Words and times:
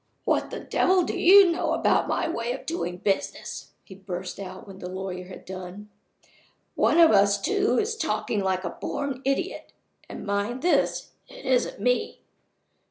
"What 0.25 0.49
the 0.49 0.59
devil 0.59 1.03
do 1.03 1.15
you 1.15 1.51
know 1.51 1.73
about 1.75 2.07
my 2.07 2.27
way 2.27 2.53
of 2.53 2.65
doing 2.65 2.93
my 2.93 2.97
business?" 3.01 3.73
he 3.83 3.93
burst 3.93 4.39
out 4.39 4.65
when 4.65 4.79
the 4.79 4.89
lawyer 4.89 5.25
had 5.27 5.45
done. 5.45 5.89
"One 6.73 6.99
of 6.99 7.11
us 7.11 7.39
two 7.39 7.77
is 7.77 7.95
talking 7.95 8.39
like 8.39 8.63
a 8.63 8.71
born 8.71 9.21
idiot 9.25 9.73
and 10.09 10.25
(mind 10.25 10.63
this) 10.63 11.11
it 11.27 11.45
isn't 11.45 11.79
me. 11.79 12.21